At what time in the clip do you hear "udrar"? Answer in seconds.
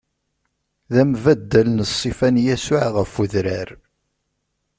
3.21-3.69